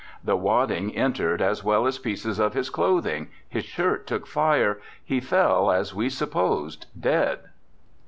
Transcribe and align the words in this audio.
The 0.23 0.35
wadding 0.35 0.95
entered, 0.97 1.43
as 1.43 1.63
well 1.63 1.85
as 1.85 1.99
pieces 1.99 2.39
of 2.39 2.55
his 2.55 2.71
clothing; 2.71 3.29
his 3.47 3.65
shirt 3.65 4.07
took 4.07 4.25
fire; 4.25 4.79
he 5.05 5.19
fell, 5.19 5.69
as 5.69 5.93
we 5.93 6.09
supposed, 6.09 6.87
dead.' 6.99 7.37